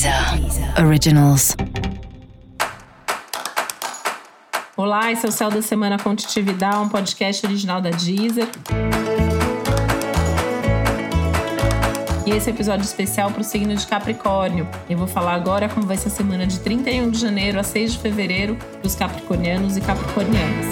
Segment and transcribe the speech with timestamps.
[0.00, 1.54] Deezer Originals.
[4.74, 8.48] Olá, esse é o Céu da Semana Contitividade, um podcast original da Deezer.
[12.26, 14.66] E esse é episódio especial para o signo de Capricórnio.
[14.88, 17.92] Eu vou falar agora como vai ser a semana de 31 de janeiro a 6
[17.92, 20.66] de fevereiro para os capricornianos e capricornianas.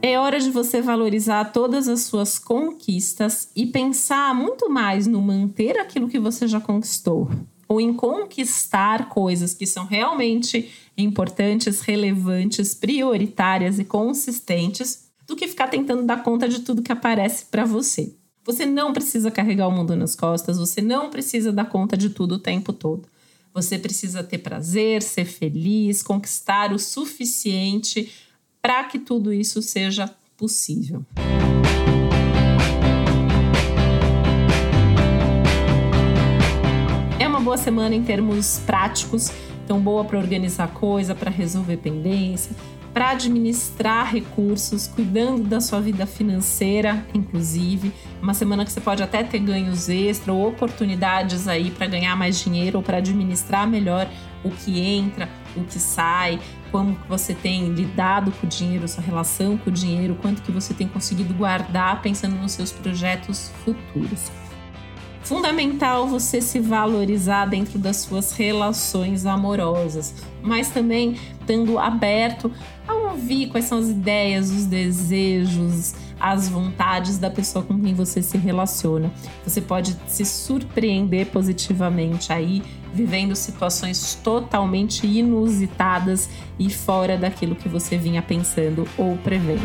[0.00, 5.76] É hora de você valorizar todas as suas conquistas e pensar muito mais no manter
[5.76, 7.28] aquilo que você já conquistou
[7.68, 15.68] ou em conquistar coisas que são realmente importantes, relevantes, prioritárias e consistentes do que ficar
[15.68, 18.14] tentando dar conta de tudo que aparece para você.
[18.44, 22.36] Você não precisa carregar o mundo nas costas, você não precisa dar conta de tudo
[22.36, 23.06] o tempo todo.
[23.52, 28.10] Você precisa ter prazer, ser feliz, conquistar o suficiente
[28.62, 31.04] para que tudo isso seja possível.
[31.16, 31.47] É
[37.38, 39.30] uma boa semana em termos práticos,
[39.64, 42.50] então boa para organizar coisa, para resolver pendência,
[42.92, 47.92] para administrar recursos, cuidando da sua vida financeira, inclusive.
[48.20, 52.40] Uma semana que você pode até ter ganhos extra ou oportunidades aí para ganhar mais
[52.40, 54.08] dinheiro ou para administrar melhor
[54.42, 56.40] o que entra, o que sai,
[56.72, 60.74] como você tem lidado com o dinheiro, sua relação com o dinheiro, quanto que você
[60.74, 64.47] tem conseguido guardar pensando nos seus projetos futuros.
[65.28, 72.50] Fundamental você se valorizar dentro das suas relações amorosas, mas também estando aberto
[72.86, 78.22] a ouvir quais são as ideias, os desejos, as vontades da pessoa com quem você
[78.22, 79.12] se relaciona.
[79.44, 82.62] Você pode se surpreender positivamente aí,
[82.94, 89.60] vivendo situações totalmente inusitadas e fora daquilo que você vinha pensando ou prevendo.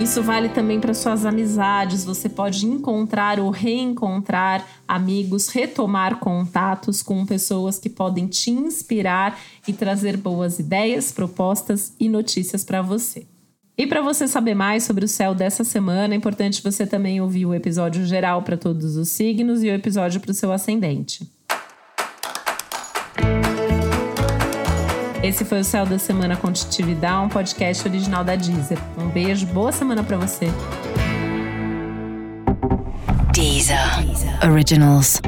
[0.00, 2.04] Isso vale também para suas amizades.
[2.04, 9.72] Você pode encontrar ou reencontrar amigos, retomar contatos com pessoas que podem te inspirar e
[9.72, 13.26] trazer boas ideias, propostas e notícias para você.
[13.76, 17.46] E para você saber mais sobre o céu dessa semana, é importante você também ouvir
[17.46, 21.28] o episódio geral para todos os signos e o episódio para o seu ascendente.
[25.28, 28.78] Esse foi o Céu da Semana Contitividade, um podcast original da Deezer.
[28.96, 30.46] Um beijo, boa semana para você.
[33.34, 33.78] Deezer
[34.42, 35.20] Originals.